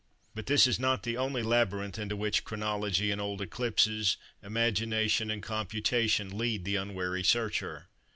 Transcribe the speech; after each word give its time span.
But 0.33 0.47
this 0.47 0.65
is 0.65 0.79
not 0.79 1.03
the 1.03 1.15
only 1.15 1.43
labyrinth 1.43 1.99
into 1.99 2.15
which 2.15 2.43
chronology 2.43 3.11
and 3.11 3.21
old 3.21 3.39
eclipses, 3.39 4.17
imagination, 4.41 5.29
and 5.29 5.43
computation, 5.43 6.35
lead 6.39 6.65
the 6.65 6.75
unwary 6.75 7.21
searcher." 7.23 7.85